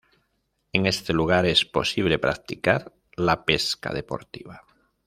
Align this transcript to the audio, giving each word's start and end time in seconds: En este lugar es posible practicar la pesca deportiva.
En 0.73 0.87
este 0.87 1.13
lugar 1.13 1.45
es 1.45 1.63
posible 1.63 2.17
practicar 2.17 2.91
la 3.15 3.45
pesca 3.45 3.93
deportiva. 3.93 4.63